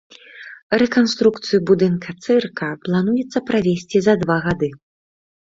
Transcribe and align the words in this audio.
Рэканструкцыю 0.81 1.59
будынка 1.71 2.09
цырка 2.23 2.71
плануецца 2.87 3.45
правесці 3.53 3.97
за 4.09 4.19
два 4.25 4.41
гады. 4.49 4.73